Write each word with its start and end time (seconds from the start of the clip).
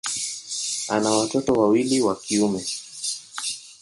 Ana 0.89 1.11
watoto 1.11 1.53
wawili 1.53 2.01
wa 2.01 2.15
kiume. 2.15 2.65